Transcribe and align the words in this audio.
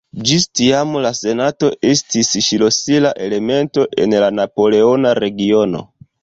Ĝis 0.27 0.45
tiam 0.59 0.93
la 1.05 1.09
Senato 1.17 1.69
estis 1.89 2.31
ŝlosila 2.47 3.11
elemento 3.27 3.85
en 4.07 4.17
la 4.25 4.31
Napoleona 4.39 5.13
reĝimo. 5.23 5.85